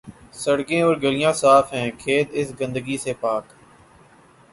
[0.33, 3.45] سڑکیں اورگلیاں صاف ہیں، کھیت اس گندگی سے پاک۔